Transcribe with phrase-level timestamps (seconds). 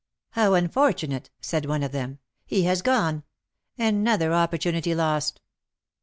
[0.31, 2.17] "How unfortunate!" said one of them;
[2.47, 3.21] "he has gone,
[3.77, 5.41] another opportunity lost."